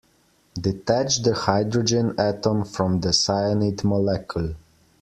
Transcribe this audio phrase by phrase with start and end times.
[0.59, 4.55] Detach the hydrogen atom from the cyanide molecule.